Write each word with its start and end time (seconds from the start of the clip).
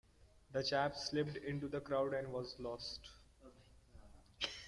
The 0.51 0.63
chap 0.63 0.95
slipped 0.95 1.37
into 1.37 1.67
the 1.67 1.79
crowd 1.79 2.15
and 2.15 2.33
was 2.33 2.55
lost. 2.57 3.07